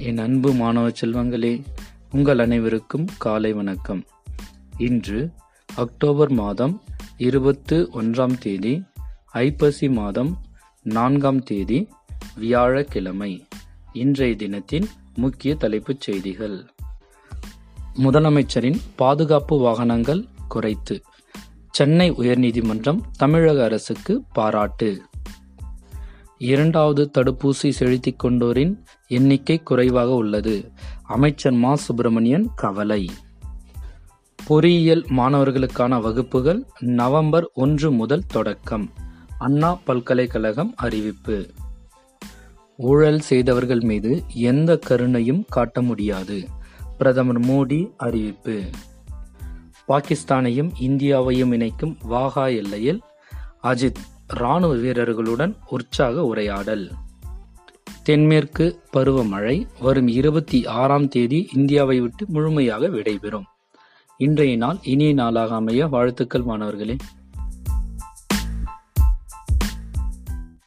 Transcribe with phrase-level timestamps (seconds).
[0.00, 1.62] என் அன்பு மாணவ செல்வங்களே
[2.10, 4.04] உங்கள் அனைவருக்கும் காலை வணக்கம்.
[4.78, 5.30] இன்று
[5.76, 6.82] அக்டோபர் மாதம்
[7.16, 8.82] இருபத்து ஒன்றாம் தேதி
[9.32, 10.38] ஐப்பசி மாதம்
[10.82, 11.88] நான்காம் தேதி
[12.34, 13.46] வியாழக்கிழமை.
[13.92, 16.64] இன்றைய தினத்தின் முக்கிய தலைப்புச் செய்திகள்.
[17.94, 21.02] முதலமைச்சரின் பாதுகாப்பு வாகனங்கள் குறைத்து
[21.70, 25.02] சென்னை உயர்நீதிமன்றம் தமிழக அரசுக்கு பாராட்டு.
[26.40, 28.76] இரண்டாவது தடுப்பூசி செலுத்திக் கொண்டோரின்
[29.06, 30.72] எண்ணிக்கை குறைவாக உள்ளது.
[31.02, 31.74] அமைச்சர் மா.
[31.74, 33.10] சுப்பிரமணியன் கவலை.
[34.46, 38.90] பொறியியல் மாணவர்களுக்கான வகுப்புகள் நவம்பர் ஒன்று முதல் தொடக்கம்.
[39.38, 41.50] அண்ணா பல்கலைக்கழகம் அறிவிப்பு.
[42.76, 46.48] ஊழல் செய்தவர்கள் மீது எந்த கருணையும் காட்ட முடியாது.
[46.98, 48.62] பிரதமர் மோடி அறிவிப்பு.
[49.88, 53.02] பாகிஸ்தானையும் இந்தியாவையும் இணைக்கும் வாகா எல்லையில்
[53.62, 54.00] அஜித்
[54.34, 56.90] ராணுவ வீரர்களுடன் உற்சாக உரையாடல்.
[58.02, 63.42] தென்மேற்கு பருவமழை வரும் இருபத்தி ஆறாம் தேதி இந்தியாவை விட்டு முழுமையாக விடைபெறும்.
[64.16, 66.96] இன்றைய நாள் இனிய நாளாக அமைய வாழ்த்துக்கள் மாணவர்களே.